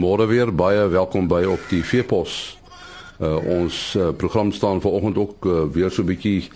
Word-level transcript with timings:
Goeiemôre 0.00 0.26
weer. 0.26 0.48
Baie 0.54 0.86
welkom 0.88 1.26
by 1.28 1.42
op 1.44 1.60
die 1.68 1.82
Veepos. 1.84 2.56
Uh 3.20 3.36
ons 3.52 3.94
uh, 3.98 4.06
program 4.16 4.48
staan 4.52 4.80
vanoggend 4.80 5.18
ook 5.20 5.44
uh, 5.44 5.64
weer 5.72 5.90
so 5.90 6.00
'n 6.02 6.06
bietjie 6.08 6.48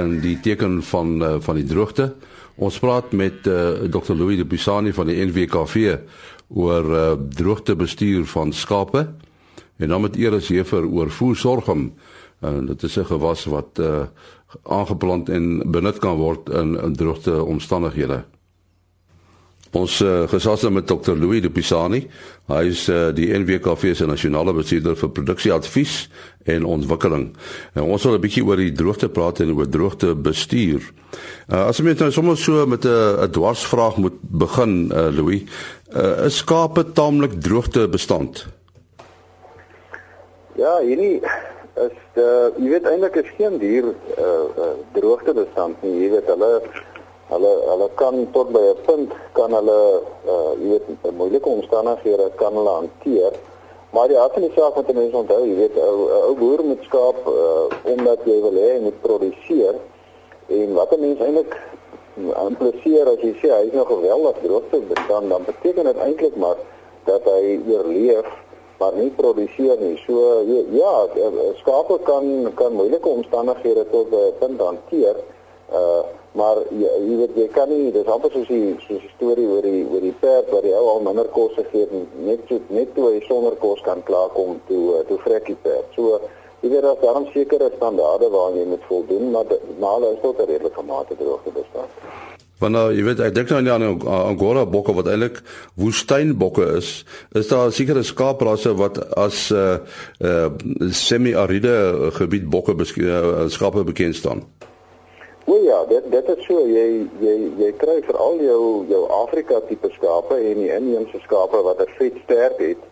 in 0.00 0.20
die 0.20 0.40
teken 0.40 0.82
van 0.82 1.22
uh, 1.22 1.34
van 1.38 1.54
die 1.60 1.64
droogte. 1.64 2.14
Ons 2.56 2.78
praat 2.78 3.12
met 3.12 3.46
uh, 3.46 3.84
Dr. 3.92 4.14
Louis 4.16 4.36
de 4.36 4.46
Pisani 4.46 4.92
van 4.92 5.06
die 5.06 5.20
NWKV 5.26 5.98
oor 6.48 6.84
uh, 6.84 7.12
droogtebestuur 7.28 8.24
van 8.24 8.52
skape. 8.52 9.12
En 9.76 9.88
dan 9.88 10.00
met 10.00 10.16
Eris 10.16 10.48
Hefer 10.48 10.86
oor 10.88 11.10
voersorgum. 11.10 11.92
En 12.40 12.62
uh, 12.62 12.66
dit 12.66 12.82
is 12.82 12.96
'n 12.96 13.04
gewas 13.04 13.44
wat 13.44 13.78
uh, 13.78 14.08
aangeplant 14.62 15.28
en 15.28 15.70
benut 15.70 15.98
kan 15.98 16.16
word 16.16 16.48
in, 16.48 16.80
in 16.80 16.96
droogte 16.96 17.44
omstandighede. 17.44 18.24
Ons 19.74 20.00
uh, 20.00 20.28
gesels 20.30 20.62
nou 20.62 20.72
met 20.76 20.86
Dr. 20.86 21.16
Louis 21.18 21.40
de 21.42 21.50
Pisani. 21.50 22.04
Hy 22.46 22.62
is 22.70 22.86
uh, 22.88 23.10
die 23.16 23.32
NWKV 23.34 23.94
se 23.98 24.06
nasionale 24.06 24.54
bestuurder 24.54 24.96
vir 24.96 25.10
produksieadvies 25.10 25.96
en 26.46 26.64
ontwikkeling. 26.64 27.32
En 27.74 27.82
ons 27.82 28.04
wil 28.06 28.14
'n 28.14 28.22
bietjie 28.22 28.44
oor 28.44 28.56
die 28.56 28.72
droogte 28.72 29.08
praat 29.08 29.40
en 29.40 29.54
oor 29.56 29.66
droogte 29.66 30.14
bestuur. 30.14 30.80
Uh, 31.50 31.66
as 31.66 31.80
ons 31.80 31.98
nou 31.98 32.10
sommer 32.10 32.36
so 32.36 32.66
met 32.66 32.84
'n 32.84 33.30
dwarsvraag 33.30 33.96
moet 33.96 34.18
begin, 34.22 34.92
uh, 34.92 35.10
Louis, 35.10 35.42
uh, 35.94 36.26
is 36.26 36.36
skape 36.36 36.92
taamlik 36.92 37.40
droogte 37.40 37.88
bestand? 37.88 38.46
Ja, 40.56 40.78
hierdie 40.80 41.20
is 41.76 41.98
uh, 42.16 42.48
jy 42.56 42.68
weet 42.70 42.86
eintlik 42.88 43.16
is 43.20 43.32
geen 43.36 43.58
dier 43.58 43.90
uh, 44.16 44.70
droogte 44.96 45.34
bestand 45.36 45.82
nie. 45.82 46.04
Jy 46.04 46.10
weet 46.14 46.30
hulle 46.32 46.52
hulle 47.30 47.52
hulle 47.70 47.88
kan 47.94 48.28
tot 48.32 48.48
by 48.54 48.62
'n 48.70 48.82
punt 48.86 49.10
kan 49.32 49.50
hulle 49.58 49.78
uh 50.32 50.52
jy 50.60 50.68
weet 50.70 51.12
moeilike 51.16 51.48
omstandighede 51.48 52.30
kan 52.36 52.54
hulle 52.54 52.72
hanteer. 52.80 53.32
Maar 53.90 54.08
die 54.08 54.18
aard 54.18 54.32
van 54.32 54.42
die 54.42 54.52
saak 54.56 54.74
wat 54.74 54.92
mense 54.92 55.16
onthou, 55.16 55.42
jy 55.46 55.56
weet 55.62 55.76
'n 55.76 55.88
ou 56.28 56.34
boer 56.34 56.64
moet 56.64 56.82
skaap 56.88 57.18
uh 57.26 57.64
omdat 57.94 58.20
jy 58.24 58.38
wil 58.46 58.56
hê 58.62 58.70
hy 58.74 58.80
moet 58.80 59.00
produseer 59.00 59.74
en 60.48 60.74
wat 60.74 60.92
'n 60.92 61.00
mens 61.00 61.20
eintlik 61.20 61.52
impliseer 62.16 63.08
as 63.08 63.20
jy 63.20 63.34
sê 63.42 63.48
hy 63.52 63.66
is 63.66 63.72
nog 63.72 63.88
geweldig 63.88 64.36
droogte 64.42 64.78
bestaan, 64.80 65.28
dan 65.28 65.44
beteken 65.44 65.84
dit 65.84 65.96
eintlik 65.96 66.36
maar 66.36 66.56
dat 67.04 67.24
hy 67.24 67.60
oorleef 67.68 68.26
maar 68.78 68.92
nie 68.92 69.10
produseer 69.10 69.78
nie. 69.80 69.96
So 70.06 70.42
ja, 70.70 71.06
skape 71.56 71.98
kan 72.04 72.52
kan 72.54 72.72
moeilike 72.72 73.08
omstandighede 73.08 73.86
tot 73.90 74.06
'n 74.12 74.32
punt 74.38 74.60
hanteer. 74.60 75.16
Uh 75.72 76.04
maar 76.36 76.60
jy, 76.70 76.90
jy 77.08 77.16
weet 77.20 77.36
jy 77.40 77.46
kan 77.54 77.70
nie 77.72 77.92
dis 77.94 78.08
amper 78.12 78.32
soos 78.34 78.48
die 78.52 78.74
soos 78.84 79.02
die 79.04 79.12
storie 79.14 79.46
oor 79.48 79.64
die 79.64 79.84
oor 79.88 80.04
die 80.04 80.14
perd 80.20 80.50
wat 80.52 80.66
die 80.66 80.74
ou 80.76 80.84
al 80.92 81.04
minder 81.06 81.28
kos 81.36 81.54
gegee 81.56 81.86
het 81.86 82.16
net 82.28 82.44
so 82.50 82.60
net 82.76 82.92
toe 82.96 83.08
hy 83.12 83.22
sonder 83.24 83.56
kos 83.62 83.80
kan 83.86 84.04
klaarkom 84.08 84.60
toe 84.70 84.82
uh, 84.98 85.04
toe 85.08 85.18
vrek 85.24 85.48
die 85.48 85.58
perd. 85.64 85.88
So 85.96 86.20
jy 86.62 86.72
weet 86.74 86.84
daar's 86.84 87.02
daarom 87.04 87.28
sekere 87.32 87.70
standaarde 87.76 88.30
waaraan 88.34 88.60
jy 88.60 88.68
moet 88.74 88.88
voldoen 88.90 89.30
maar 89.32 89.56
maar 89.80 89.98
hulle 89.98 90.12
is 90.16 90.22
tot 90.22 90.40
'n 90.40 90.50
redelike 90.52 90.86
mate 90.92 91.16
droogte 91.16 91.54
bestaan. 91.56 91.88
Wanneer 92.60 92.92
jy 92.96 93.02
weet 93.04 93.20
ek 93.20 93.34
dink 93.36 93.50
nou 93.52 93.68
aan 93.68 93.88
Angora 94.08 94.64
bokke 94.64 94.92
wat 94.96 95.08
eintlik 95.12 95.42
woestynbokke 95.76 96.70
is, 96.78 97.04
is 97.36 97.48
daar 97.48 97.72
sekere 97.72 98.02
skaaprasse 98.02 98.72
wat 98.76 99.00
as 99.16 99.50
'n 99.52 99.56
uh, 99.56 99.78
uh, 100.20 100.48
semi-aride 100.90 102.10
gebied 102.16 102.48
bokke 102.48 102.72
uh, 102.72 103.48
skape 103.48 103.84
bekend 103.84 104.16
staan. 104.16 104.44
O 105.48 105.56
ja, 105.62 105.84
dit 105.84 106.10
dit 106.10 106.28
is 106.28 106.44
so 106.44 106.64
jy 106.66 107.06
jy 107.22 107.34
jy 107.60 107.68
kry 107.78 108.00
veral 108.02 108.40
jou 108.42 108.62
jou 108.90 109.02
Afrika 109.14 109.60
tipe 109.68 109.90
skape 109.94 110.38
en 110.42 110.58
die 110.58 110.72
inheemse 110.74 111.20
skape 111.22 111.60
wat 111.62 111.82
'n 111.84 111.92
vet 111.98 112.16
sterk 112.24 112.58
het. 112.58 112.82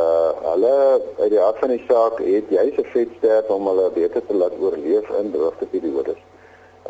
Uh 0.00 0.30
hulle 0.50 0.74
uit 1.18 1.30
die 1.30 1.40
aard 1.40 1.58
van 1.62 1.72
die 1.72 1.84
saak 1.88 2.20
het 2.20 2.50
jy 2.52 2.66
se 2.76 2.84
vet 2.92 3.14
sterk 3.18 3.48
om 3.50 3.70
hulle 3.70 3.88
beter 3.94 4.26
te 4.26 4.34
laat 4.34 4.58
oorleef 4.60 5.08
in 5.20 5.32
droogte 5.32 5.66
periodes. 5.66 6.20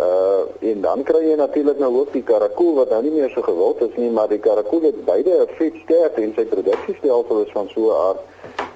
Uh 0.07 0.43
en 0.71 0.81
dan 0.81 1.03
kry 1.03 1.23
jy 1.29 1.37
natuurlik 1.37 1.79
nou 1.79 1.93
ook 2.01 2.13
die 2.13 2.27
karakool 2.33 2.75
wat 2.75 2.91
nou 2.91 3.03
nie 3.03 3.15
meer 3.21 3.31
so 3.31 3.43
gewild 3.43 3.81
is 3.87 3.95
nie, 3.95 4.11
maar 4.11 4.29
die 4.29 4.43
karakool 4.49 4.83
het 4.83 5.05
beide 5.05 5.31
'n 5.45 5.55
vet 5.61 5.79
sterk 5.85 6.19
en 6.19 6.35
sy 6.35 6.45
produksiestelsel 6.45 7.45
is 7.47 7.53
van 7.53 7.69
so 7.69 7.87
'n 7.87 8.01
aard 8.07 8.21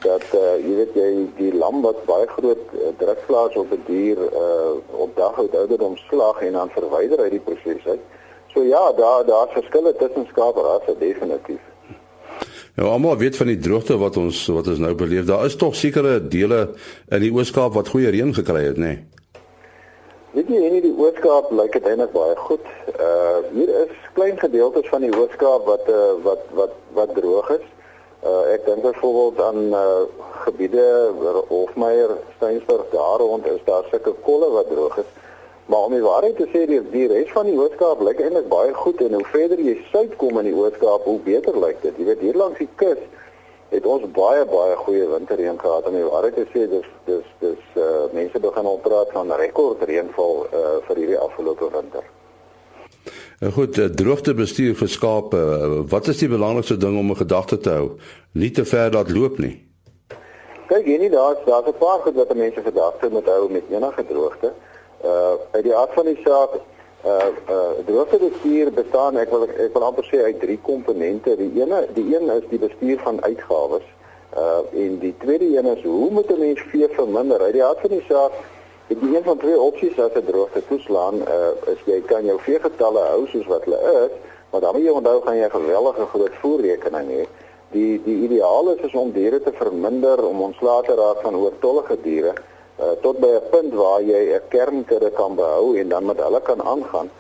dat 0.03 0.25
uh, 0.35 0.55
jy 0.63 0.75
weet 0.81 0.95
jy 0.95 1.09
die 1.37 1.53
lam 1.55 1.83
wat 1.83 2.05
baie 2.09 2.27
groot 2.35 2.63
uh, 2.75 2.91
druk 2.99 3.27
plaas 3.27 3.57
op 3.57 3.71
'n 3.71 3.83
die 3.87 4.15
dier 4.15 4.19
uh, 4.19 4.73
op 5.05 5.17
dag 5.17 5.39
oud 5.39 5.55
ouderdom 5.57 5.97
slag 5.97 6.43
en 6.43 6.53
dan 6.53 6.71
verwyder 6.71 7.19
uit 7.19 7.31
die 7.31 7.45
proses 7.49 7.87
uit. 7.87 8.01
So 8.53 8.63
ja, 8.63 8.93
daar 8.93 9.25
daar's 9.27 9.53
verskille 9.53 9.95
tussen 9.97 10.27
skaaprasse 10.31 10.95
definitief. 10.99 11.61
Ja, 12.75 12.85
almal 12.85 13.17
weet 13.17 13.37
van 13.37 13.47
die 13.47 13.59
droogte 13.59 13.99
wat 13.99 14.17
ons 14.17 14.47
wat 14.47 14.67
ons 14.67 14.79
nou 14.79 14.95
beleef. 14.95 15.25
Daar 15.25 15.45
is 15.45 15.57
tog 15.57 15.75
sekere 15.75 16.29
dele 16.29 16.69
in 17.09 17.21
die 17.21 17.33
Oos-Kaap 17.33 17.75
wat 17.75 17.89
goeie 17.89 18.11
reën 18.11 18.35
gekry 18.35 18.65
het, 18.65 18.77
nê? 18.77 18.95
Nee? 18.97 19.05
Weet 20.33 20.49
jy, 20.49 20.61
in 20.65 20.79
die 20.81 20.95
Oos-Kaap 20.97 21.51
lyk 21.53 21.75
dit 21.77 21.87
eintlik 21.91 22.13
baie 22.15 22.37
goed. 22.37 22.65
Uh 22.97 23.41
hier 23.53 23.69
is 23.83 23.93
klein 24.17 24.39
gedeeltes 24.41 24.89
van 24.89 25.05
die 25.05 25.13
Oos-Kaap 25.13 25.67
wat 25.69 25.89
uh, 25.93 26.15
wat 26.25 26.47
wat 26.57 26.73
wat 26.97 27.15
droog 27.15 27.51
is. 27.59 27.67
Uh, 28.23 28.53
ek 28.55 28.67
dink 28.67 28.85
byvoorbeeld 28.85 29.41
aan 29.43 29.73
uh, 29.75 30.03
gebiede 30.45 31.11
Hofmeyer, 31.49 32.13
Steensburg 32.37 32.85
daar 32.93 33.19
rond 33.19 33.47
is 33.47 33.65
daar 33.65 33.83
sulke 33.91 34.13
kolle 34.23 34.51
wat 34.51 34.71
droog 34.71 34.97
is. 35.03 35.11
Maar 35.67 35.89
om 35.89 35.93
die 35.97 36.03
waarheid 36.03 36.37
te 36.37 36.47
sê, 36.53 36.63
die, 36.71 36.79
die 36.93 37.09
res 37.11 37.33
van 37.35 37.51
die 37.51 37.59
Oos-Kaap 37.59 38.03
lyk 38.07 38.23
eintlik 38.23 38.47
baie 38.51 38.71
goed 38.75 39.03
en 39.03 39.19
hoe 39.19 39.27
verder 39.33 39.59
jy 39.59 39.75
suid 39.91 40.15
kom 40.23 40.39
in 40.39 40.53
die 40.53 40.55
Oos-Kaap, 40.55 41.05
hoe 41.11 41.19
beter 41.27 41.59
lyk 41.59 41.83
dit. 41.83 41.99
Jy 41.99 42.09
weet 42.13 42.25
hier 42.29 42.39
langs 42.39 42.63
die 42.63 42.71
kus 42.79 43.03
het 43.73 43.87
ons 43.89 44.05
baie 44.15 44.47
baie 44.47 44.75
goeie 44.85 45.07
winterreën 45.09 45.59
gehad 45.59 45.87
en 45.89 45.97
die 45.97 46.07
waarheid 46.07 46.35
te 46.37 46.45
sê 46.53 46.67
dis 46.71 46.89
dis 47.09 47.29
dis 47.41 47.79
uh, 47.81 48.05
mense 48.13 48.47
begin 48.47 48.69
al 48.69 48.83
praat 48.85 49.15
van 49.17 49.33
rekordreënval 49.43 50.43
uh, 50.45 50.75
vir 50.89 51.01
hierdie 51.01 51.23
afgelope 51.27 51.71
winter. 51.73 52.05
Eh, 53.43 53.53
goed, 53.53 53.79
eh, 53.79 53.85
droogtebestuur 53.85 54.75
vir 54.75 54.89
skape. 54.89 55.37
Eh, 55.37 55.81
wat 55.91 56.07
is 56.07 56.19
die 56.19 56.29
belangrikste 56.29 56.77
ding 56.77 56.99
om 56.99 57.11
'n 57.11 57.17
gedagte 57.17 57.59
te 57.59 57.71
hou? 57.71 57.91
Nie 58.33 58.51
te 58.51 58.65
ver 58.65 58.93
laat 58.93 59.11
loop 59.11 59.39
nie. 59.39 59.67
Kyk, 60.69 60.85
hier 60.85 60.99
nie 60.99 61.11
daar, 61.11 61.37
daar's 61.45 61.67
'n 61.67 61.79
paar 61.79 61.99
goed 61.99 62.15
wat 62.15 62.35
mense 62.35 62.61
gedagte 62.65 63.09
moet 63.11 63.27
hou 63.27 63.51
met 63.51 63.63
enige 63.71 64.05
droogte. 64.07 64.53
Uh 65.05 65.35
uit 65.51 65.63
die 65.63 65.75
aard 65.75 65.93
van 65.93 66.05
die 66.05 66.21
saak, 66.25 66.51
uh 67.05 67.11
uh 67.49 67.71
droogtebestuur 67.87 68.73
bestaan 68.73 69.17
ek 69.17 69.31
wil 69.31 69.43
ek 69.43 69.73
wil 69.73 69.85
amper 69.85 70.05
sê 70.05 70.23
uit 70.23 70.41
drie 70.41 70.59
komponente. 70.63 71.37
Die 71.37 71.53
ene, 71.63 71.89
die 71.95 72.17
een 72.17 72.31
is 72.31 72.49
die 72.49 72.59
bestuur 72.59 72.99
van 72.99 73.25
uitgawes. 73.25 73.87
Uh 74.37 74.83
en 74.83 74.99
die 74.99 75.15
tweede 75.19 75.57
een 75.57 75.67
is 75.67 75.83
hoe 75.83 76.11
moet 76.11 76.31
'n 76.31 76.39
mens 76.39 76.61
vee 76.61 76.89
verminder? 76.89 77.41
Uit 77.41 77.53
die 77.53 77.65
aard 77.65 77.81
van 77.81 77.91
die 77.91 78.05
saak 78.09 78.33
Ek 78.93 79.01
die 79.01 79.15
een 79.17 79.25
van 79.25 79.39
twee 79.41 79.57
opsies 79.57 79.99
as 80.05 80.17
'n 80.21 80.27
droogte 80.27 80.61
toeslaan 80.69 81.23
uh, 81.35 81.73
is 81.73 81.81
jy 81.89 82.01
kan 82.11 82.27
jou 82.29 82.37
veegetalle 82.45 83.03
hou 83.13 83.23
soos 83.27 83.47
wat 83.49 83.65
hulle 83.65 83.79
is, 84.05 84.17
maar 84.51 84.61
dan 84.61 84.75
moet 84.75 84.85
jy 84.85 84.93
onthou 84.99 85.21
gaan 85.25 85.37
jy 85.37 85.47
'n 85.47 85.57
geweldige 85.57 86.07
groot 86.13 86.35
voerrekening 86.41 87.09
hê. 87.17 87.23
Die 87.77 88.03
die 88.05 88.19
ideaal 88.27 88.69
is, 88.75 88.83
is 88.89 88.95
om 89.03 89.13
diere 89.13 89.41
te 89.41 89.53
verminder 89.53 90.25
om 90.27 90.43
ontslae 90.49 90.83
te 90.89 90.95
raak 90.95 91.23
van 91.25 91.37
oortollige 91.37 91.97
diere 92.03 92.35
uh, 92.37 92.93
tot 93.01 93.17
by 93.25 93.31
'n 93.39 93.49
punt 93.55 93.73
waar 93.75 94.03
jy 94.03 94.23
'n 94.35 94.49
kernkudde 94.49 95.11
kan 95.11 95.35
behou 95.41 95.77
en 95.81 95.89
dan 95.89 96.05
met 96.05 96.21
hulle 96.21 96.41
kan 96.41 96.61
aangaan 96.63 97.11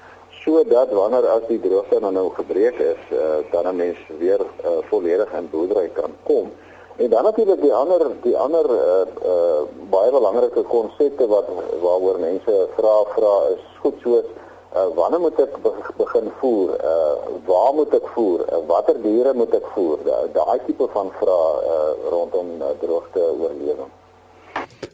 sodat 0.45 0.91
wanneer 0.91 1.27
as 1.27 1.47
die 1.49 1.61
droogte 1.61 2.01
nou, 2.01 2.13
nou 2.13 2.29
gebreek 2.35 2.77
is, 2.79 3.03
uh, 3.13 3.41
dan 3.51 3.67
'n 3.67 3.77
mens 3.77 3.99
weer 4.19 4.41
uh, 4.41 4.71
volledig 4.91 5.33
in 5.33 5.49
boerdery 5.51 5.89
kan 5.95 6.13
kom. 6.23 6.53
En 6.97 7.11
dan 7.11 7.23
natuurlik 7.23 7.61
die 7.61 7.73
ander 7.73 8.07
die 8.23 8.37
ander 8.37 8.67
uh 8.71 9.05
uh 9.25 9.63
baie 9.91 10.11
belangrike 10.11 10.63
konsepte 10.63 11.27
wat 11.27 11.49
waaroor 11.81 12.19
mense 12.21 12.69
vra 12.77 12.95
vra 13.15 13.35
is 13.55 13.65
goed 13.81 13.97
soos 14.03 14.29
uh 14.77 14.89
wanneer 14.95 15.21
moet 15.21 15.41
ek 15.41 15.57
begin 15.97 16.29
voer? 16.41 16.77
Uh 16.93 17.41
waar 17.47 17.73
moet 17.75 17.95
ek 17.95 18.07
voer? 18.15 18.45
Uh, 18.53 18.61
watter 18.67 19.01
diere 19.03 19.33
moet 19.35 19.55
ek 19.55 19.67
voer? 19.75 20.05
Daai 20.37 20.61
tipe 20.67 20.89
van 20.93 21.11
vrae 21.21 21.51
uh 21.73 22.11
rondom 22.13 22.55
uh, 22.61 22.77
droogte 22.85 23.25
oorlewing. 23.41 23.91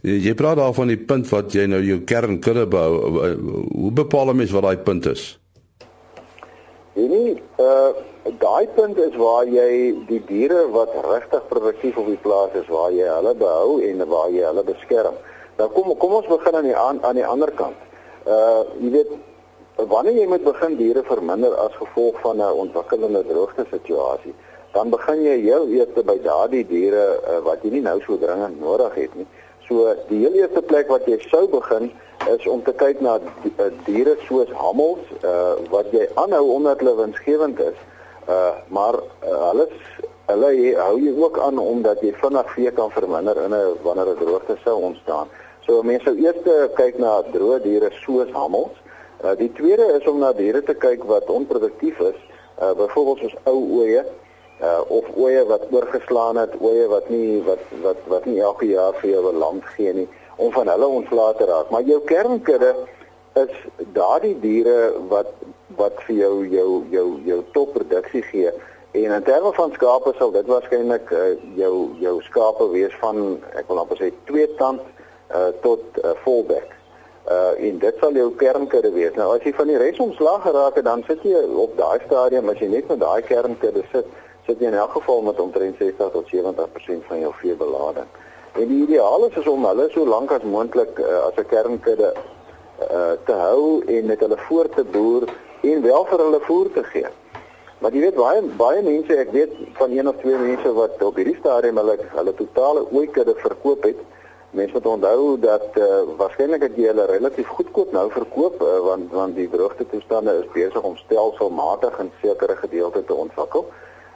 Jy 0.02 0.34
praat 0.38 0.56
daar 0.56 0.72
van 0.72 0.87
die 0.87 1.00
punt 1.11 1.26
wat 1.28 1.52
jy 1.52 1.67
nou 1.67 1.82
jou 1.82 1.99
kernkudde 2.06 2.67
bou. 2.70 2.90
Hoe 3.75 3.93
bepaal 3.93 4.31
'n 4.31 4.37
mens 4.37 4.55
wat 4.55 4.62
daai 4.62 4.78
punt 4.78 5.06
is? 5.06 5.38
Nee, 6.98 7.08
nee, 7.08 7.42
uh 7.62 7.90
daai 8.42 8.66
punt 8.74 8.98
is 8.98 9.14
waar 9.16 9.46
jy 9.46 9.68
die 10.08 10.18
diere 10.26 10.64
wat 10.74 10.96
regtig 11.04 11.44
produktief 11.48 11.96
op 12.00 12.08
die 12.10 12.18
plaas 12.24 12.56
is, 12.58 12.66
waar 12.68 12.90
jy 12.90 13.06
hulle 13.06 13.34
behou 13.38 13.76
en 13.86 14.02
waar 14.10 14.32
jy 14.34 14.42
hulle 14.48 14.64
beskerm. 14.66 15.14
Nou 15.60 15.68
kom 15.76 15.92
kom 16.02 16.16
ons 16.18 16.26
begin 16.26 16.58
aan 16.58 16.66
die 16.66 16.74
aan, 16.76 16.98
aan 17.06 17.20
die 17.20 17.26
ander 17.26 17.52
kant. 17.60 17.78
Uh 18.26 18.64
jy 18.82 18.90
weet 18.96 19.14
wanneer 19.94 20.18
jy 20.18 20.26
moet 20.32 20.44
begin 20.48 20.74
diere 20.80 21.06
verminder 21.06 21.54
as 21.66 21.78
gevolg 21.78 22.18
van 22.26 22.42
'n 22.42 22.60
ontwikkelende 22.66 23.22
droogte 23.30 23.66
situasie, 23.70 24.34
dan 24.74 24.90
begin 24.90 25.22
jy 25.22 25.38
heel 25.46 25.70
eers 25.78 26.02
by 26.10 26.18
daardie 26.26 26.66
diere 26.66 27.06
uh, 27.14 27.38
wat 27.46 27.62
jy 27.62 27.70
nie 27.78 27.86
nou 27.86 28.00
so 28.02 28.18
dringend 28.18 28.60
nodig 28.60 28.94
het 28.94 29.14
nie. 29.14 29.28
So 29.69 29.94
die 30.09 30.19
heel 30.25 30.32
eerste 30.32 30.62
plek 30.62 30.88
wat 30.88 31.05
jy 31.05 31.19
sou 31.29 31.44
begin 31.53 31.91
is 32.32 32.47
om 32.49 32.62
te 32.65 32.73
kyk 32.73 33.00
na 33.05 33.19
uh, 33.20 33.67
diere 33.85 34.17
soos 34.25 34.50
hammels 34.56 35.05
uh, 35.20 35.61
wat 35.73 35.91
jy 35.93 36.06
aanhou 36.20 36.47
omdat 36.55 36.81
hulle 36.81 36.97
winsgewend 37.03 37.61
is. 37.61 37.76
Uh 38.29 38.53
maar 38.69 38.97
uh, 38.97 39.37
hulle 39.50 39.69
hulle 40.29 40.50
hou 40.76 40.97
jy 41.00 41.12
ook 41.17 41.38
aan 41.41 41.61
omdat 41.61 42.00
jy 42.05 42.15
vinnig 42.20 42.50
vee 42.55 42.73
kan 42.81 42.91
verminder 42.97 43.41
in 43.44 43.55
'n 43.55 43.76
wanneer 43.85 44.12
'n 44.12 44.19
droogte 44.25 44.56
sou 44.65 44.76
ontstaan. 44.91 45.29
So 45.67 45.82
mense 45.82 46.05
sou 46.05 46.17
eers 46.17 46.73
kyk 46.75 46.99
na 46.99 47.23
droë 47.32 47.62
diere 47.62 47.91
soos 48.05 48.32
hammels. 48.32 48.76
Uh, 49.25 49.37
die 49.37 49.53
tweede 49.53 49.87
is 50.00 50.06
om 50.06 50.19
na 50.19 50.32
diere 50.32 50.62
te 50.62 50.75
kyk 50.75 51.05
wat 51.05 51.31
onproduktief 51.31 51.99
is, 51.99 52.20
uh, 52.62 52.73
byvoorbeeld 52.73 53.19
soos 53.19 53.37
ou 53.44 53.59
ooe 53.81 54.05
uh, 54.62 54.81
of 54.88 55.05
ooe 55.14 55.44
wat 55.46 55.66
oorgeslaan 55.70 56.37
het, 56.37 56.55
ooe 56.60 56.87
wat 56.88 57.08
nie 57.08 57.43
wat 57.43 57.64
wat 57.82 57.96
wat 58.06 58.25
nie 58.25 58.40
elke 58.40 58.66
jaar 58.66 58.94
vir 59.00 59.10
jou 59.10 59.32
'n 59.32 59.38
land 59.38 59.64
gee 59.64 59.93
nie 59.93 60.08
om 60.37 60.52
van 60.52 60.69
hulle 60.69 60.87
ontslae 60.87 61.34
te 61.34 61.44
raak. 61.44 61.70
Maar 61.70 61.82
jou 61.82 62.00
kernkudde 62.00 62.75
is 63.34 63.55
daardie 63.93 64.37
diere 64.40 64.93
wat 65.08 65.32
wat 65.76 66.02
vir 66.06 66.16
jou 66.16 66.46
jou 66.46 66.84
jou 66.90 67.20
jou 67.25 67.43
topproduksie 67.52 68.22
gee. 68.22 68.52
En 68.90 69.12
in 69.12 69.22
terme 69.22 69.52
van 69.52 69.72
skape 69.72 70.14
sal 70.19 70.31
dit 70.31 70.46
waarskynlik 70.46 71.10
uh, 71.10 71.19
jou 71.55 71.90
jou 72.00 72.22
skape 72.22 72.70
wees 72.70 72.94
van 73.00 73.38
ek 73.55 73.69
wil 73.69 73.78
amper 73.78 74.00
sê 74.00 74.12
twee 74.25 74.49
tand 74.55 74.81
uh, 74.81 75.49
tot 75.60 75.82
uh, 76.05 76.14
volbek. 76.25 76.75
Uh 77.28 77.52
en 77.69 77.78
dit 77.78 77.96
sal 78.00 78.16
jou 78.16 78.31
kernkudde 78.40 78.90
wees. 78.93 79.14
Nou 79.14 79.34
as 79.34 79.44
jy 79.44 79.52
van 79.52 79.69
die 79.69 79.76
res 79.76 79.99
ontslaag 80.00 80.43
geraak 80.43 80.78
het, 80.81 80.84
dan 80.84 81.05
sit 81.06 81.22
jy 81.22 81.43
op 81.60 81.76
daai 81.76 82.00
stadium 82.06 82.49
as 82.49 82.62
jy 82.62 82.70
net 82.72 82.88
met 82.88 83.02
daai 83.02 83.22
kernkudde 83.22 83.84
sit, 83.93 84.06
sit 84.48 84.62
jy 84.64 84.70
in 84.70 84.78
elk 84.80 84.94
geval 84.96 85.20
met 85.26 85.40
omtrent 85.40 85.76
60 85.76 86.10
tot 86.14 86.30
70% 86.32 87.06
van 87.10 87.20
jou 87.20 87.32
veebelading. 87.36 88.08
En 88.56 88.66
die 88.66 88.82
ideaal 88.86 89.26
is, 89.26 89.36
is 89.36 89.46
om 89.46 89.66
hulle 89.68 89.88
so 89.92 90.06
lank 90.08 90.32
as 90.32 90.42
moontlik 90.42 90.98
uh, 90.98 91.26
as 91.28 91.36
'n 91.36 91.48
kernkudde 91.52 92.14
uh, 92.16 93.12
te 93.28 93.32
hou 93.32 93.84
en 93.84 94.06
met 94.06 94.20
hulle 94.20 94.38
voort 94.48 94.72
te 94.72 94.84
boer 94.84 95.28
en 95.60 95.82
wel 95.82 96.04
vir 96.10 96.18
hulle 96.24 96.40
voer 96.48 96.70
te 96.72 96.84
gee. 96.92 97.10
Maar 97.78 97.92
jy 97.92 98.00
weet 98.00 98.16
baie 98.16 98.40
baie 98.58 98.82
mense, 98.82 99.16
ek 99.16 99.34
weet 99.36 99.52
van 99.78 99.92
een 99.92 100.08
of 100.08 100.16
twee 100.22 100.38
mense 100.38 100.72
wat 100.72 101.02
op 101.02 101.20
hierdie 101.20 101.36
stadium 101.38 101.76
hulle 101.76 101.98
hulle 102.14 102.34
totale 102.34 102.86
ooikudde 102.90 103.34
verkoop 103.42 103.84
het. 103.84 104.00
Mense 104.50 104.72
moet 104.72 104.86
onthou 104.86 105.36
dat 105.40 105.76
uh, 105.76 105.84
waarskynlik 106.16 106.64
het 106.64 106.80
jy 106.80 106.88
hulle 106.88 107.04
relatief 107.06 107.52
goedkoop 107.58 107.92
nou 107.92 108.06
verkoop 108.10 108.62
uh, 108.64 108.78
want 108.88 109.12
want 109.12 109.36
die 109.36 109.50
droogte 109.52 109.86
toestande 109.92 110.38
is 110.40 110.48
besig 110.56 110.82
om 110.82 110.96
stelselmatig 110.96 112.00
in 112.00 112.10
sekere 112.22 112.56
gedeeltes 112.56 113.06
te 113.06 113.14
ontwikkel. 113.14 113.68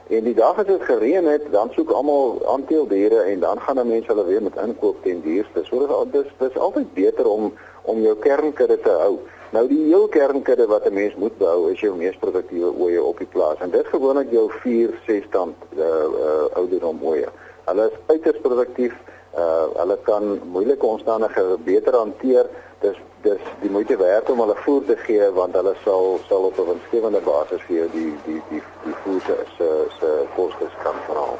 En 0.07 0.23
die 0.23 0.33
dag 0.35 0.57
as 0.59 0.65
dit 0.65 0.81
gereën 0.83 1.25
het, 1.25 1.45
dan 1.51 1.69
soek 1.71 1.91
almal 1.91 2.41
aanteeldiere 2.47 3.21
en 3.21 3.39
dan 3.39 3.59
gaan 3.59 3.75
dan 3.75 3.87
mense 3.87 4.11
hulle 4.11 4.25
weer 4.25 4.43
met 4.43 4.55
inkoop 4.55 5.03
ten 5.03 5.21
duurste. 5.21 5.63
So 5.63 6.07
dis 6.11 6.27
dis 6.37 6.57
altyd 6.57 6.93
beter 6.93 7.27
om 7.27 7.53
om 7.83 8.01
jou 8.01 8.15
kernkudde 8.19 8.79
te 8.79 8.89
hou. 8.89 9.19
Nou 9.51 9.67
die 9.67 9.85
heel 9.85 10.07
kernkudde 10.07 10.67
wat 10.67 10.85
'n 10.89 10.93
mens 10.93 11.15
moet 11.15 11.37
behou 11.37 11.71
is 11.71 11.79
jou 11.79 11.95
mees 11.95 12.17
produktiewe 12.17 12.73
ooe 12.77 13.03
op 13.03 13.17
die 13.17 13.27
plaas. 13.27 13.59
En 13.59 13.69
dit 13.69 13.87
gewoonlik 13.87 14.31
jou 14.31 14.51
4, 14.51 14.99
6 15.05 15.23
stand 15.23 15.55
uh, 15.77 15.85
uh 15.85 16.45
ouderdom 16.53 16.99
ooe. 17.01 17.25
Hulle 17.65 17.85
is 17.91 17.97
uiters 18.05 18.39
produktief. 18.41 18.93
Uh 19.35 19.65
hulle 19.75 19.97
kan 20.03 20.39
moeilike 20.51 20.85
omstandighede 20.85 21.57
beter 21.63 21.95
hanteer. 21.95 22.45
Dis 22.79 22.97
dis 23.23 23.41
die 23.61 23.69
moeite 23.69 23.97
werd 23.97 24.29
om 24.29 24.39
hulle 24.43 24.55
voer 24.65 24.85
te 24.85 24.95
gee 25.05 25.31
want 25.39 25.55
hulle 25.59 25.75
sal 25.83 26.19
sal 26.27 26.47
op 26.49 26.57
'n 26.59 26.69
winsgewende 26.71 27.21
basis 27.25 27.61
vir 27.67 27.75
jou 27.75 27.89
die 27.97 28.11
die 28.25 28.41
die 28.49 28.63
die 28.85 28.95
voer 29.03 29.21
se 29.27 29.37
se 29.57 29.69
se 29.99 30.09
kostes 30.35 30.73
kan 30.83 30.97
verhaal. 31.07 31.37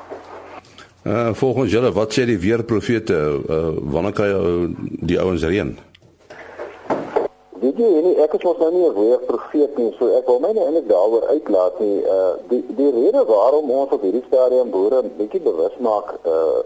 Uh 1.06 1.34
volgens 1.34 1.72
julle, 1.72 1.92
wat 1.92 2.14
sê 2.14 2.26
die 2.26 2.40
weerprofete 2.40 3.18
uh 3.50 3.72
wanneer 3.94 4.14
kan 4.14 4.28
jy 4.28 4.76
die 5.10 5.20
ouens 5.20 5.44
reën? 5.44 5.78
Weet 7.64 7.78
jy, 7.78 7.90
nie, 8.06 8.16
ek 8.24 8.34
is 8.38 8.44
mos 8.44 8.58
nou 8.58 8.72
nie 8.72 8.88
'n 8.88 8.96
weer 8.96 9.20
profeet 9.28 9.78
nie, 9.78 9.92
so 10.00 10.08
ek 10.18 10.28
wil 10.28 10.40
my 10.40 10.52
nie 10.52 10.64
eintlik 10.64 10.88
daaroor 10.88 11.26
uitlaat 11.28 11.80
nie. 11.80 12.00
Uh 12.16 12.34
die 12.50 12.64
die 12.80 12.92
rede 12.92 13.26
waarom 13.26 13.72
ons 13.72 13.92
op 13.92 14.02
hierdie 14.02 14.24
stadium 14.28 14.70
boere 14.72 15.04
bietjie 15.18 15.42
bewus 15.42 15.76
maak 15.80 16.08
uh 16.24 16.60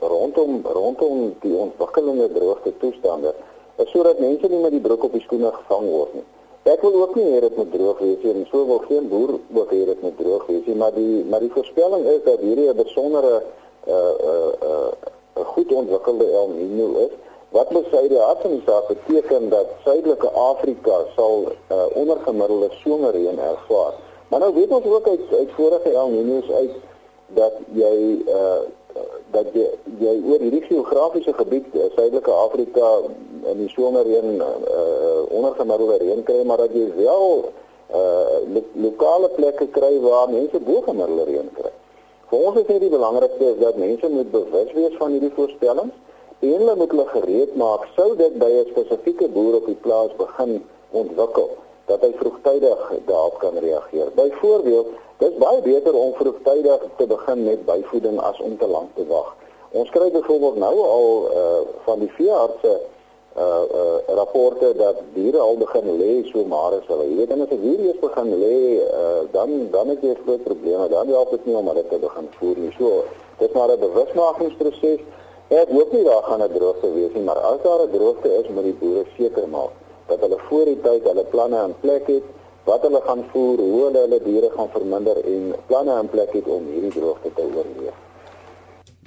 rondom 0.00 0.60
rondom 0.78 1.34
die 1.40 1.56
ontwikkelende 1.56 2.28
droogte 2.32 2.72
toestande, 2.78 3.28
is 3.28 3.53
sodat 3.76 4.18
mense 4.18 4.48
nie 4.48 4.60
met 4.62 4.70
die 4.70 4.80
broek 4.80 5.04
op 5.04 5.12
die 5.12 5.22
skoene 5.22 5.52
gevang 5.52 5.88
word 5.88 6.14
nie. 6.14 6.24
Ek 6.64 6.80
wil 6.80 6.94
ook 7.02 7.14
nie 7.14 7.26
hê 7.34 7.40
dit 7.40 7.56
moet 7.56 7.72
droog 7.72 7.98
wees 7.98 8.22
nie, 8.22 8.32
en 8.32 8.46
so 8.50 8.64
wil 8.66 8.80
geen 8.88 9.08
boer 9.08 9.34
ook 9.54 9.70
hê 9.70 9.84
dit 9.84 10.00
moet 10.02 10.16
droog 10.18 10.46
wees 10.46 10.64
nie, 10.66 10.76
maar 10.76 10.94
die 10.94 11.24
maar 11.28 11.40
die 11.40 11.52
voorspelling 11.52 12.06
is 12.06 12.22
dat 12.24 12.40
hierdie 12.40 12.70
'n 12.70 12.76
besondere 12.76 13.42
uh 13.86 14.14
uh 14.30 14.52
uh 14.70 14.90
'n 15.36 15.44
goed 15.44 15.72
ontwikkelde 15.72 16.30
El 16.32 16.48
Niño 16.48 16.88
is 17.06 17.12
Wat 17.54 17.70
moet 17.70 17.86
sy 17.92 18.08
die 18.10 18.18
hart 18.18 18.40
van 18.42 18.50
die 18.50 18.64
saak 18.66 18.88
beteken 18.90 19.44
dat 19.52 19.76
suidelike 19.84 20.30
Afrika 20.30 20.96
sal 21.14 21.44
uh, 21.52 21.84
ondergemiddelde 21.94 22.70
somerreën 22.80 23.38
ervaar. 23.38 23.92
Maar 24.28 24.40
nou 24.42 24.54
weet 24.54 24.72
ons 24.74 24.88
ook 24.90 25.06
uit 25.08 25.20
uit 25.38 25.52
vorige 25.54 25.92
El 25.92 26.10
Niño's 26.10 26.50
uit 26.50 26.74
dat 27.38 27.60
jy 27.78 27.94
uh, 28.26 28.64
dat 29.34 29.50
jy, 29.52 29.66
jy 29.98 30.14
oor 30.22 30.42
hierdie 30.42 30.62
geografiese 30.68 31.32
gebied 31.34 31.66
uh, 31.74 31.88
suidelike 31.96 32.30
Afrika 32.30 32.90
in 33.50 33.58
die 33.58 33.70
somerreën 33.72 34.36
uh, 34.38 35.22
ondergemiddelde 35.34 35.98
reën 36.02 36.22
kry, 36.28 36.42
maar 36.46 36.62
dat 36.64 36.74
jy 36.76 36.86
wel 36.96 37.26
uh, 37.44 38.36
lo 38.54 38.62
lokale 38.86 39.28
plekke 39.34 39.68
kry 39.74 39.92
waar 40.04 40.30
mense 40.30 40.60
bogemiddelde 40.68 41.26
reën 41.30 41.50
kry. 41.58 41.72
Vir 42.30 42.46
ons 42.48 42.60
is 42.62 42.70
dit 42.70 42.80
die 42.86 42.94
belangrikste 42.94 43.50
is 43.52 43.58
dat 43.60 43.76
mense 43.80 44.08
moet 44.08 44.30
bewus 44.30 44.72
wees 44.78 44.96
van 45.00 45.16
hierdie 45.16 45.34
voorspellings 45.34 45.94
en 46.44 46.54
hulle 46.60 46.76
moet 46.76 46.94
hulle 46.94 47.06
gereed 47.12 47.52
maak 47.60 47.84
sou 47.96 48.14
dit 48.16 48.38
by 48.38 48.50
'n 48.60 48.70
spesifieke 48.70 49.28
boer 49.28 49.60
op 49.60 49.66
die 49.66 49.80
plaas 49.86 50.12
begin 50.16 50.62
ontwikkel 50.90 51.50
dat 51.86 52.00
hy 52.00 52.12
vroegtydig 52.16 52.80
daarop 53.06 53.38
kan 53.38 53.58
reageer. 53.58 54.08
Byvoorbeeld, 54.14 54.86
dis 55.18 55.36
baie 55.38 55.60
beter 55.62 55.94
om 55.94 56.14
vroegtydig 56.14 56.86
te 56.96 57.06
begin 57.06 57.44
met 57.44 57.64
byvoeding 57.66 58.18
as 58.20 58.40
om 58.40 58.58
te 58.58 58.66
lank 58.66 58.90
te 58.94 59.06
wag. 59.06 59.34
Ons 59.70 59.90
kry 59.90 60.10
byvoorbeeld 60.10 60.56
nou 60.56 60.74
al 60.80 61.08
uh, 61.30 61.60
van 61.84 61.98
die 61.98 62.10
veeartse 62.16 62.80
uh 63.34 63.62
uh 63.74 64.14
rapporte 64.14 64.68
dat 64.78 65.00
diere 65.14 65.38
al 65.42 65.56
begin 65.58 65.88
lê 65.98 66.12
so 66.30 66.44
maar 66.46 66.76
as 66.76 66.86
hulle 66.86 67.08
weet 67.16 67.30
en 67.34 67.40
as 67.42 67.48
die 67.50 67.58
diere 67.60 67.88
eers 67.88 67.98
begin 67.98 68.30
lê 68.38 68.58
uh 68.78 69.24
dan 69.32 69.70
dan 69.70 69.90
het 69.90 70.04
jy 70.06 70.14
groot 70.20 70.44
probleme 70.44 70.86
dan 70.88 71.10
help 71.10 71.30
dit 71.30 71.46
nie 71.46 71.56
om 71.58 71.66
hulle 71.66 71.82
te 71.88 71.98
begin 71.98 72.28
voer 72.38 72.60
nie 72.62 72.70
so 72.78 73.02
dit 73.38 73.52
maar 73.54 73.74
'n 73.74 73.80
bewusmakingsproses 73.80 75.02
Ek 75.52 75.68
hoop 75.68 75.92
nie 75.92 76.04
daar 76.04 76.22
gaan 76.24 76.42
'n 76.42 76.52
droogte 76.52 76.92
wees 76.92 77.12
nie, 77.12 77.22
maar 77.22 77.36
as 77.36 77.60
daar 77.62 77.82
'n 77.82 77.90
droogte 77.90 78.28
is, 78.40 78.48
moet 78.48 78.64
die 78.64 78.78
boere 78.80 79.04
seker 79.16 79.48
maak 79.48 79.70
dat 80.06 80.20
hulle 80.20 80.38
voor 80.48 80.64
die 80.64 80.80
tyd 80.80 81.02
hulle 81.04 81.24
planne 81.24 81.62
in 81.64 81.74
plek 81.80 82.06
het, 82.06 82.22
wat 82.64 82.82
hulle 82.86 83.00
gaan 83.04 83.22
voer, 83.32 83.60
hoe 83.60 83.84
hulle 83.84 84.02
hulle 84.06 84.20
diere 84.24 84.50
gaan 84.56 84.70
verminder 84.72 85.20
en 85.24 85.54
planne 85.68 86.00
in 86.00 86.10
plek 86.12 86.32
het 86.32 86.48
om 86.48 86.66
hierdie 86.72 86.92
droogte 86.96 87.32
te 87.36 87.44
oorleef. 87.44 88.02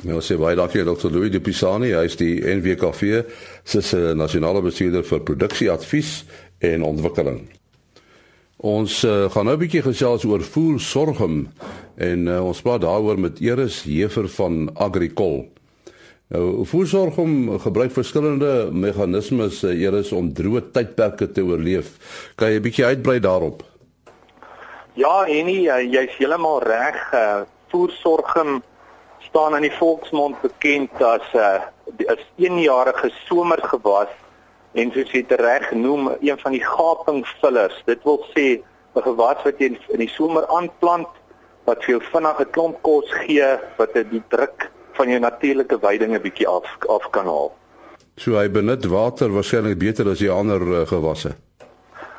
Nou 0.05 0.21
sê 0.21 0.37
baie 0.37 0.55
dankie 0.57 0.83
Dr. 0.85 1.09
Louis 1.09 1.31
de 1.33 1.41
Pisani, 1.41 1.89
hy 1.97 2.05
is 2.05 2.17
die 2.19 2.35
NWKV 2.45 3.23
se 3.65 4.01
nasionale 4.13 4.61
bestuurder 4.61 5.05
vir 5.07 5.23
produksieadvies 5.25 6.19
en 6.61 6.85
ontwikkeling. 6.85 7.47
Ons 8.57 9.03
uh, 9.05 9.29
gaan 9.29 9.45
nou 9.45 9.53
'n 9.53 9.61
bietjie 9.61 9.81
gesels 9.85 10.25
oor 10.25 10.41
voersorgum 10.41 11.47
en 11.97 12.27
uh, 12.27 12.45
ons 12.45 12.61
praat 12.61 12.81
daaroor 12.81 13.19
met 13.19 13.39
Eris 13.41 13.83
Hever 13.83 14.29
van 14.29 14.69
Agricol. 14.73 15.45
Nou, 16.27 16.65
voorsorgom 16.67 17.59
gebruik 17.63 17.93
verskillende 17.95 18.67
meganismes 18.75 19.61
eers 19.63 20.09
om 20.11 20.33
droë 20.35 20.65
tydperke 20.75 21.29
te 21.31 21.45
oorleef. 21.47 21.93
Kan 22.35 22.51
jy 22.51 22.57
'n 22.59 22.65
bietjie 22.65 22.85
uitbrei 22.85 23.19
daarop? 23.23 23.63
Ja, 24.93 25.23
en 25.23 25.47
jy 25.47 25.87
jy's 25.87 26.17
heeltemal 26.19 26.59
reg. 26.67 26.99
Uh, 27.13 27.41
voorsorgom 27.71 28.61
staan 29.19 29.55
in 29.55 29.61
die 29.61 29.77
volksmond 29.79 30.41
bekend 30.41 30.91
as 31.01 31.23
'n 31.33 31.39
uh, 31.39 32.11
as 32.11 32.19
eenjarige 32.35 33.09
somergewas 33.27 34.11
en 34.73 34.91
soos 34.91 35.11
jy 35.11 35.23
dit 35.27 35.39
reg 35.39 35.67
genoem, 35.69 36.11
een 36.19 36.39
van 36.39 36.51
die 36.51 36.63
gapingvullers. 36.63 37.83
Dit 37.85 38.03
wil 38.03 38.25
sê 38.35 38.59
'n 38.95 39.01
gewas 39.01 39.43
wat 39.43 39.59
jy 39.59 39.79
in 39.89 39.99
die 39.99 40.11
somer 40.11 40.47
aanplant 40.47 41.07
wat 41.63 41.83
vir 41.83 41.95
jou 41.95 42.01
vinnige 42.11 42.45
klomp 42.51 42.81
kos 42.81 43.07
gee 43.11 43.57
wat 43.77 43.93
die 43.93 44.23
druk 44.27 44.71
van 44.97 45.09
jou 45.09 45.19
natuurlike 45.19 45.79
veiding 45.79 46.13
'n 46.15 46.21
bietjie 46.21 46.47
af 46.47 46.65
af 46.89 47.09
kan 47.09 47.25
haal. 47.25 47.51
So 48.17 48.37
hy 48.37 48.49
benut 48.49 48.85
water 48.85 49.29
waarskynlik 49.29 49.77
beter 49.77 50.09
as 50.09 50.19
die 50.19 50.31
ander 50.31 50.61
uh, 50.61 50.87
gewasse. 50.89 51.35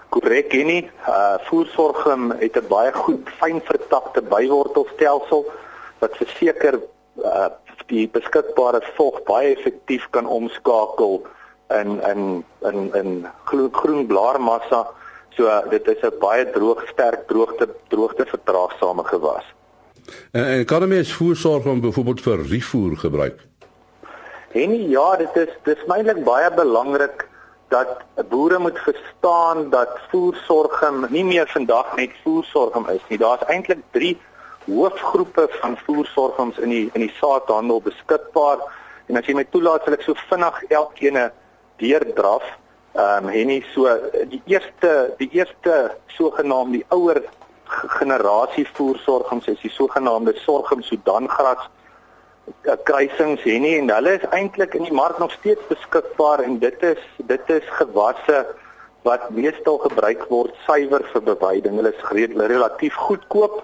Korrek, 0.08 0.52
nie. 0.52 0.90
Uh 1.06 1.36
voersorgum 1.48 2.30
het 2.40 2.56
'n 2.56 2.68
baie 2.68 2.92
goed 2.92 3.28
fyn 3.40 3.60
vertakte 3.64 4.22
bywortelstelsel 4.22 5.46
wat 5.98 6.16
verseker 6.16 6.80
uh 7.24 7.48
die 7.88 8.08
beskikbare 8.08 8.80
vog 8.96 9.22
baie 9.24 9.54
effektief 9.56 10.06
kan 10.10 10.26
omskakel 10.26 11.22
in 11.80 12.00
in 12.12 12.44
in 12.70 12.94
in 12.94 13.26
groen, 13.44 13.72
groen 13.72 14.06
blaarmassa. 14.06 14.86
So 15.36 15.46
uh, 15.46 15.70
dit 15.70 15.88
is 15.88 16.02
'n 16.02 16.18
baie 16.20 16.50
droog, 16.50 16.88
sterk 16.88 17.26
droogte 17.28 17.68
droogte 17.88 18.24
vertraagsame 18.26 19.04
gewas. 19.04 19.44
En, 20.32 20.44
en 20.44 20.64
kan 20.64 20.82
'n 20.82 20.88
mens 20.88 21.12
voersorg 21.12 21.64
om 21.64 21.80
byvoorbeeld 21.80 22.20
vir 22.20 22.46
rifoer 22.46 22.96
gebruik? 22.96 23.40
En 24.52 24.88
ja, 24.88 25.16
dit 25.16 25.36
is 25.36 25.52
dis 25.62 25.84
mylik 25.86 26.24
baie 26.24 26.50
belangrik 26.54 27.26
dat 27.68 28.00
boere 28.28 28.58
moet 28.58 28.78
verstaan 28.78 29.70
dat 29.70 29.98
voersorgum 30.10 31.06
nie 31.08 31.24
meer 31.24 31.48
vandag 31.48 31.96
net 31.96 32.10
voersorgum 32.22 32.88
is 32.88 33.04
nie. 33.08 33.18
Daar's 33.18 33.44
eintlik 33.44 33.82
drie 33.90 34.16
hoofgroepe 34.64 35.48
van 35.60 35.76
voersorgings 35.84 36.58
in 36.58 36.68
die 36.68 36.90
in 36.92 37.00
die 37.00 37.12
saadhandel 37.20 37.82
beskikbaar 37.82 38.64
en 39.08 39.20
as 39.20 39.28
jy 39.28 39.36
my 39.36 39.44
toelaat 39.52 39.84
sal 39.84 39.96
ek 39.96 40.04
so 40.06 40.16
vinnig 40.30 40.62
elkeen 40.68 41.20
deurdraf. 41.82 42.46
Ehm 42.96 43.28
um, 43.28 43.32
Henny 43.32 43.60
so 43.74 43.92
die 44.32 44.42
eerste 44.46 44.94
die 45.20 45.30
eerste 45.36 45.76
sogenaamde 46.16 46.82
ouer 46.88 47.22
generasie 47.68 48.66
voersorgings 48.72 49.48
is 49.48 49.60
die 49.62 49.70
sogenaamde 49.70 50.34
sorghum 50.44 50.82
Sudangras 50.82 51.68
eh, 52.64 52.76
kruisings 52.84 53.42
Henny 53.42 53.76
en 53.78 53.90
hulle 53.94 54.16
is 54.18 54.26
eintlik 54.30 54.74
in 54.74 54.88
die 54.88 54.94
mark 54.94 55.18
nog 55.18 55.32
steeds 55.32 55.64
beskikbaar 55.68 56.44
en 56.44 56.58
dit 56.58 56.82
is 56.82 57.02
dit 57.32 57.50
is 57.58 57.74
gewasse 57.80 58.44
wat 59.06 59.30
meestal 59.30 59.78
gebruik 59.78 60.24
word 60.28 60.54
suiwer 60.66 61.04
vir 61.12 61.22
beweiding. 61.22 61.78
Hulle 61.78 61.94
is 61.94 62.46
relatief 62.52 62.94
goedkoop 63.08 63.62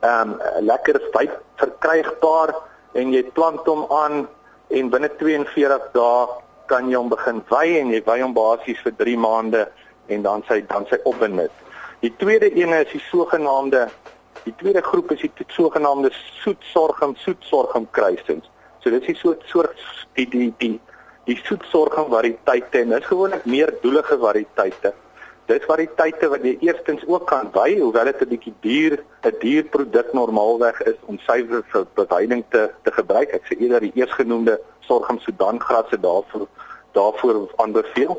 ehm 0.00 0.34
um, 0.34 0.34
lekker 0.62 1.00
wyd 1.14 1.32
verkrygbaar 1.58 2.54
en 2.94 3.12
jy 3.12 3.24
plant 3.34 3.66
hom 3.66 3.86
aan 3.90 4.28
en 4.68 4.90
binne 4.92 5.10
42 5.18 5.88
dae 5.96 6.26
kan 6.70 6.90
jy 6.90 7.00
hom 7.00 7.10
begin 7.10 7.40
wy 7.50 7.64
en 7.80 7.90
jy 7.90 8.02
wy 8.06 8.20
hom 8.20 8.36
basies 8.36 8.78
vir 8.84 8.94
3 9.00 9.16
maande 9.18 9.64
en 10.14 10.22
dan 10.22 10.44
sy 10.48 10.60
dan 10.70 10.86
sy 10.90 11.00
opbenut. 11.08 11.50
Die 12.00 12.12
tweede 12.16 12.50
ene 12.54 12.84
is 12.84 12.92
die 12.92 13.02
sogenaamde 13.10 13.88
die 14.44 14.54
tweede 14.56 14.82
groep 14.82 15.10
is 15.12 15.20
die 15.20 15.32
sogenaamde 15.46 16.10
soetsorgum 16.42 17.16
soetsorgum 17.16 17.88
kruisings. 17.90 18.46
So 18.80 18.90
dis 18.90 19.08
'n 19.08 19.14
soort 19.14 19.42
soort 19.46 19.78
die 20.14 20.28
die 20.28 20.52
die 20.58 20.80
die 21.24 21.40
soetsorgum 21.44 22.08
variëteite 22.10 22.80
en 22.80 22.88
dis 22.88 23.06
gewoonlik 23.06 23.44
meer 23.44 23.74
doelige 23.82 24.18
variëteite 24.18 24.94
dis 25.48 25.64
variëteite 25.64 26.28
wat 26.28 26.42
jy 26.44 26.56
eerstens 26.66 27.04
ook 27.08 27.24
kan 27.30 27.48
wy 27.54 27.78
hoewel 27.78 28.10
dit 28.10 28.20
'n 28.22 28.28
bietjie 28.32 28.54
duur 28.66 28.94
'n 29.24 29.36
duur 29.40 29.64
produk 29.74 30.12
normaalweg 30.12 30.80
is 30.90 30.98
om 31.06 31.18
suiwer 31.18 31.62
vir 31.72 31.86
beweiding 31.94 32.44
te 32.50 32.70
te 32.84 32.92
gebruik. 32.92 33.32
Ek 33.32 33.44
sê 33.48 33.56
eerder 33.56 33.80
die 33.80 33.92
eersgenoemde 33.94 34.60
sorghum 34.80 35.18
Sudan 35.18 35.60
grasse 35.60 36.00
daarvoor 36.00 36.46
daarvoor 36.92 37.48
aanbeveel. 37.56 38.14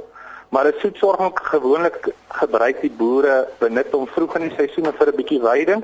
Maar 0.50 0.66
'n 0.66 0.80
soetsorghum 0.80 1.32
gewoonlik 1.34 2.14
gebruik 2.28 2.82
die 2.82 2.92
boere 2.92 3.48
benut 3.58 3.92
hom 3.92 4.08
vroeg 4.08 4.36
in 4.36 4.48
die 4.48 4.56
seisoen 4.56 4.94
vir 4.98 5.08
'n 5.08 5.16
bietjie 5.16 5.42
weiding 5.42 5.84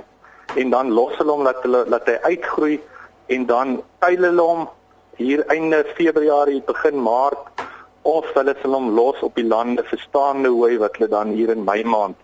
en 0.56 0.70
dan 0.70 0.92
los 0.92 1.18
hulle 1.18 1.32
hom 1.32 1.44
laat 1.44 1.62
hulle 1.62 1.86
laat 1.88 2.08
hy 2.08 2.18
uitgroei 2.32 2.80
en 3.28 3.46
dan 3.46 3.84
tuil 4.00 4.24
hulle 4.30 4.42
hom 4.42 4.70
hier 5.16 5.46
einde 5.48 5.86
Februarie 5.96 6.62
begin 6.62 7.02
Maart 7.02 7.64
of 8.02 8.26
hulle 8.34 8.56
sal 8.62 8.74
hom 8.74 8.90
los 8.96 9.22
op 9.22 9.36
die 9.36 9.48
lande 9.48 9.84
verstaande 9.84 10.50
hoe 10.50 10.78
wat 10.78 10.98
hulle 10.98 11.10
dan 11.10 11.28
hier 11.38 11.50
in 11.50 11.64
Mei 11.64 11.84
maand 11.84 12.18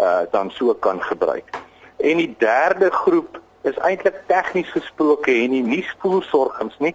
uh 0.00 0.20
dan 0.30 0.50
so 0.50 0.74
kan 0.74 1.02
gebruik. 1.02 1.48
En 1.96 2.16
die 2.16 2.34
derde 2.38 2.90
groep 2.90 3.40
is 3.62 3.76
eintlik 3.76 4.20
tegnies 4.26 4.70
gesproke 4.70 5.32
en 5.32 5.50
nie 5.50 5.62
nuusvoersorgings 5.62 6.78
nie. 6.78 6.94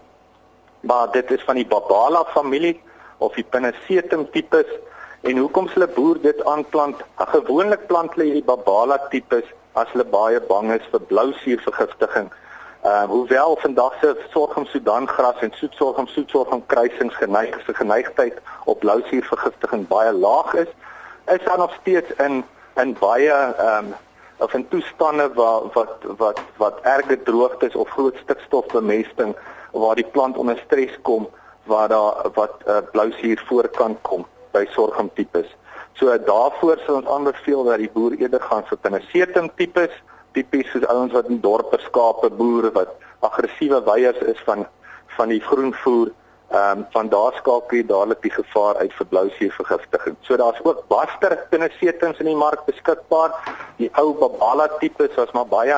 Maar 0.80 1.12
dit 1.12 1.32
is 1.32 1.44
van 1.44 1.56
die 1.56 1.66
Babala 1.66 2.24
familie 2.34 2.80
of 3.22 3.38
die 3.40 3.48
Pinnacetum 3.54 4.28
tipes 4.36 4.70
en 5.30 5.38
hoekom 5.38 5.70
s'hulle 5.70 5.90
boer 5.96 6.22
dit 6.22 6.46
aanplant? 6.50 7.02
Gewoonlik 7.34 7.88
plant 7.90 8.14
hulle 8.16 8.30
hierdie 8.32 8.48
Babala 8.52 8.98
tipes 9.14 9.48
as 9.80 9.90
hulle 9.94 10.08
baie 10.18 10.42
bang 10.52 10.74
is 10.76 10.88
vir 10.94 11.06
blousuurvergiftiging 11.14 12.32
Ehm 12.82 13.04
uh, 13.04 13.10
hoewel 13.10 13.58
vandag 13.62 13.94
se 14.02 14.16
sorghum 14.34 14.66
Sudan 14.66 15.08
gras 15.08 15.42
en 15.42 15.52
soetsorghum 15.54 16.08
soetsorghum 16.08 16.64
kruisings 16.66 17.16
geneig 17.16 17.58
is, 17.58 17.76
geneigtheid 17.76 18.40
op 18.66 18.80
blousuurvergiftiging 18.80 19.88
baie 19.88 20.14
laag 20.14 20.54
is, 20.54 20.72
is 21.26 21.44
daar 21.46 21.58
nog 21.58 21.74
steeds 21.82 22.10
in 22.18 22.44
in 22.76 22.96
baie 23.00 23.30
ehm 23.30 23.86
um, 23.86 23.94
of 24.38 24.54
in 24.54 24.68
toestande 24.68 25.34
waar 25.34 25.62
wat 25.74 25.94
wat 26.18 26.40
wat 26.58 26.80
erge 26.82 27.24
droogtes 27.24 27.76
of 27.76 27.90
groot 27.90 28.18
stikstofbemesting 28.24 29.36
waar 29.72 29.96
die 29.96 30.10
plant 30.12 30.38
onder 30.38 30.62
stres 30.66 30.98
kom 31.02 31.30
waar 31.72 31.90
daar 31.90 32.30
wat 32.38 32.62
uh, 32.68 32.84
blousuur 32.92 33.44
voor 33.48 33.68
kan 33.80 33.98
kom 34.08 34.26
by 34.52 34.66
sorghum 34.76 35.10
tipes. 35.16 35.50
So 36.00 36.14
daarvoor 36.28 36.80
sal 36.86 37.02
ons 37.02 37.12
aanbeveel 37.16 37.64
dat 37.68 37.84
die 37.84 37.92
boer 37.94 38.16
eerder 38.20 38.44
gaan 38.52 38.66
vir 38.70 38.80
pinnesetum 38.86 39.52
tipes 39.56 39.94
tipies 40.36 40.70
soos 40.72 40.88
ouens 40.88 41.14
wat 41.16 41.30
in 41.30 41.42
dorpe 41.44 41.80
skape 41.86 42.30
boere 42.40 42.72
wat 42.76 42.96
aggressiewe 43.28 43.82
weiers 43.88 44.20
is 44.34 44.40
van 44.48 44.66
van 45.18 45.32
die 45.34 45.42
groenvoer 45.44 46.12
ehm 46.52 46.80
um, 46.80 46.86
van 46.92 47.10
daar 47.10 47.36
skakel 47.40 47.78
jy 47.78 47.86
dadelik 47.88 48.22
die 48.22 48.34
gevaar 48.36 48.76
uit 48.84 48.94
vir 48.94 49.08
blousuurvergiftiging. 49.12 50.16
So 50.28 50.38
daar's 50.38 50.60
ook 50.64 50.84
baster 50.88 51.38
pinnesetings 51.50 52.20
in 52.20 52.28
die 52.28 52.36
mark 52.36 52.66
beskikbaar. 52.66 53.32
Die 53.78 53.88
ou 54.02 54.12
babala 54.20 54.68
tipes 54.80 55.16
was 55.16 55.32
maar 55.32 55.48
baie 55.48 55.78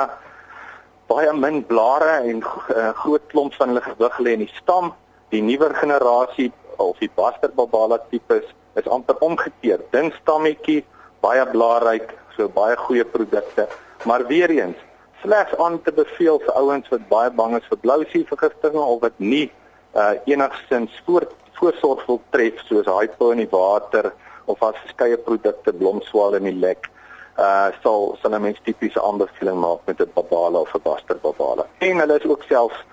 baie 1.07 1.33
min 1.33 1.62
blare 1.65 2.15
en 2.31 2.41
uh, 2.41 2.89
groot 3.03 3.25
klomp 3.29 3.53
van 3.53 3.73
hulle 3.73 3.85
gewig 3.85 4.17
lê 4.19 4.33
in 4.39 4.45
die 4.45 4.53
stam. 4.55 4.93
Die 5.33 5.41
nuwer 5.41 5.73
generasie 5.73 6.51
of 6.77 6.99
die 7.01 7.09
baster 7.09 7.49
babala 7.57 7.97
tipes 8.11 8.45
is 8.77 8.85
amper 8.85 9.17
omgekeer. 9.25 9.81
Dun 9.89 10.11
stammetjie, 10.19 10.83
baie 11.25 11.45
blaarryk, 11.49 12.11
so 12.35 12.45
baie 12.53 12.75
goeie 12.77 13.05
produkte. 13.15 13.65
Maar 14.05 14.27
weer 14.29 14.53
eens, 14.53 14.77
slegs 15.23 15.55
aan 15.57 15.79
te 15.81 15.93
beveel 15.95 16.37
vir 16.43 16.53
ouens 16.61 16.91
wat 16.93 17.09
baie 17.09 17.33
bang 17.33 17.57
is 17.57 17.65
vir 17.71 17.81
blousuurvergiftiging 17.81 18.85
of 18.85 19.01
wat 19.01 19.17
nie 19.17 19.47
uh 19.97 20.13
enigstens 20.29 21.01
voor 21.05 21.25
voorsorg 21.57 22.05
wil 22.05 22.21
tref 22.33 22.61
soos 22.69 22.89
hypo 22.89 23.31
in 23.33 23.41
die 23.41 23.49
water 23.49 24.11
of 24.45 24.61
as 24.61 24.77
verskeie 24.85 25.17
produkte 25.17 25.73
blomswaal 25.73 26.37
in 26.37 26.49
die 26.51 26.57
lek. 26.61 26.91
Uh 27.41 27.73
sal 27.81 28.17
sal 28.21 28.37
'n 28.37 28.45
mens 28.45 28.61
tipiese 28.61 29.01
aanbeveling 29.01 29.57
maak 29.65 29.81
met 29.89 30.01
'n 30.01 30.13
babala 30.13 30.61
of 30.61 30.73
'n 30.77 30.85
baster 30.85 31.17
babala. 31.17 31.65
En 31.79 32.05
hulle 32.05 32.21
is 32.21 32.29
ook 32.29 32.43
selfs 32.49 32.85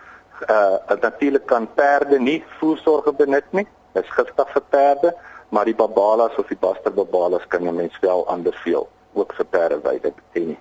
uh 0.48 1.00
natuurlik 1.00 1.46
kan 1.46 1.68
perde 1.74 2.18
nie 2.18 2.44
voorsorge 2.58 3.12
benut 3.12 3.52
nie. 3.52 3.66
Dit 3.92 4.04
is 4.04 4.10
giftig 4.10 4.52
vir 4.52 4.62
perde, 4.70 5.14
maar 5.48 5.64
die 5.64 5.74
babalas 5.74 6.36
of 6.38 6.46
die 6.46 6.58
baster 6.60 6.92
babalas 6.92 7.46
kan 7.48 7.68
'n 7.68 7.74
mens 7.74 7.98
wel 8.00 8.28
aanbeveel 8.28 8.88
ook 9.12 9.32
vir 9.34 9.46
perde 9.46 9.80
weide 9.82 10.12
beteken 10.16 10.48
nie. 10.48 10.58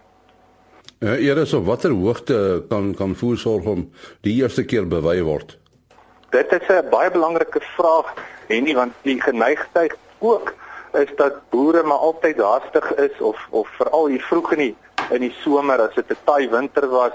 Uh, 0.99 1.25
Eers 1.25 1.53
op 1.53 1.65
watter 1.65 1.91
hoogte 1.91 2.65
kan 2.69 2.95
kan 2.95 3.15
voersorg 3.15 3.65
om 3.65 3.91
die 4.21 4.33
eerste 4.41 4.65
keer 4.65 4.87
bewy 4.87 5.21
word? 5.21 5.57
Dit 6.29 6.51
is 6.51 6.67
'n 6.67 6.89
baie 6.89 7.11
belangrike 7.11 7.61
vraag 7.61 8.13
en 8.47 8.63
nie 8.63 8.75
want 8.75 8.93
die 9.01 9.21
geneigtheid 9.21 9.95
ook 10.19 10.53
is 10.93 11.15
dat 11.15 11.49
boere 11.49 11.83
maar 11.83 11.97
altyd 11.97 12.37
haastig 12.37 12.95
is 12.95 13.21
of 13.21 13.47
of 13.49 13.67
veral 13.77 14.07
hier 14.07 14.21
vroeg 14.21 14.51
in 14.51 14.57
die 14.57 14.75
in 15.09 15.21
die 15.21 15.35
somer 15.41 15.81
as 15.81 15.95
dit 15.95 16.09
'n 16.09 16.17
taai 16.23 16.49
winter 16.49 16.89
was 16.89 17.13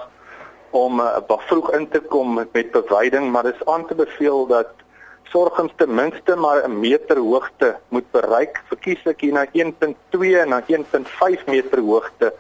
om 0.75 1.01
uh, 1.01 1.39
vroeg 1.49 1.71
in 1.79 1.89
te 1.89 2.01
kom 2.01 2.35
met, 2.35 2.53
met 2.53 2.73
bewyding 2.75 3.31
maar 3.31 3.47
dis 3.47 3.67
aan 3.71 3.87
te 3.87 3.95
beveel 3.95 4.47
dat 4.51 4.83
sorgings 5.35 5.73
ten 5.77 5.95
minste 5.95 6.37
maar 6.37 6.63
'n 6.69 6.81
meter 6.81 7.19
hoogte 7.19 7.77
moet 7.89 8.11
bereik 8.11 8.63
verkieslik 8.69 9.21
hier 9.21 9.33
na 9.33 9.47
1.2 9.53 10.35
en 10.43 10.49
na 10.49 10.61
1.5 10.67 11.47
meter 11.47 11.81
hoogte 11.81 12.35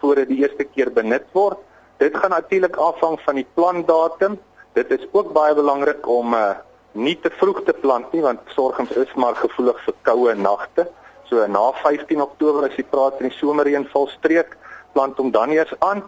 voordat 0.00 0.28
die 0.28 0.38
eerste 0.42 0.64
keer 0.64 0.92
benut 0.92 1.26
word. 1.32 1.58
Dit 1.96 2.16
gaan 2.16 2.30
natuurlik 2.30 2.76
afhang 2.76 3.20
van 3.20 3.34
die 3.34 3.46
plantdatum. 3.54 4.38
Dit 4.72 4.90
is 4.90 5.06
ook 5.12 5.32
baie 5.32 5.54
belangrik 5.54 6.06
om 6.06 6.34
uh, 6.34 6.50
nie 6.92 7.18
te 7.20 7.30
vroeg 7.30 7.62
te 7.64 7.72
plant 7.72 8.12
nie 8.12 8.22
want 8.22 8.40
sorgums 8.54 8.90
is 8.90 9.14
maar 9.14 9.34
gevoelig 9.34 9.80
vir 9.84 9.94
koue 10.02 10.34
nagte. 10.34 10.86
So 11.28 11.46
na 11.46 11.72
15 11.82 12.20
Oktober 12.22 12.68
as 12.68 12.76
jy 12.76 12.84
praat 12.84 13.20
in 13.20 13.28
die 13.28 13.36
somerreënval 13.36 14.06
streek, 14.08 14.56
plant 14.92 15.18
hom 15.18 15.30
dan 15.30 15.50
eers 15.50 15.74
aan 15.78 16.02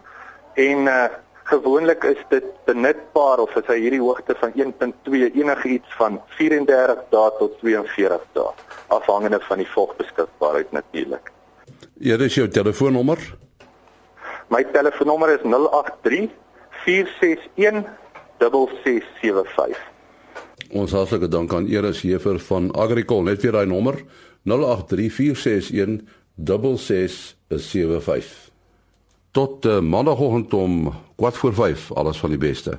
en 0.55 0.87
uh, 0.89 1.09
gewoonlik 1.51 2.05
is 2.05 2.23
dit 2.31 2.47
benutbaar 2.69 3.43
of 3.45 3.57
as 3.59 3.69
hy 3.69 3.81
hierdie 3.83 4.03
hoogte 4.03 4.37
van 4.41 4.55
1.2 4.55 5.29
enigiets 5.35 5.99
van 5.99 6.21
34 6.39 7.05
dae 7.13 7.37
tot 7.39 7.59
42 7.61 8.25
dae 8.39 8.49
afhangende 8.89 9.41
van 9.49 9.63
die 9.63 9.69
vogbeskikbaarheid 9.75 10.73
natuurlik. 10.73 11.33
Ja, 12.01 12.17
dis 12.17 12.35
jou 12.35 12.49
telefoonnommer 12.49 13.19
082 13.19 13.29
657 13.29 13.49
My 14.51 14.65
telefoonnommer 14.65 15.31
is 15.31 15.41
083 15.47 16.31
461 16.85 17.85
6675. 18.39 19.79
Ons 20.71 20.93
hartlike 20.95 21.29
dank 21.31 21.55
aan 21.55 21.69
Eris 21.71 22.03
Hefer 22.03 22.39
van 22.49 22.71
Agricol. 22.75 23.23
Net 23.23 23.43
weer 23.45 23.55
daai 23.55 23.71
nommer 23.71 24.03
083 24.43 25.13
461 25.15 26.03
6675. 26.35 28.50
Tot 29.31 29.65
uh, 29.65 29.81
maandagooggend 29.81 30.55
om 30.55 30.93
4:45 30.93 31.93
alles 31.95 32.19
van 32.19 32.29
die 32.29 32.39
beste. 32.39 32.79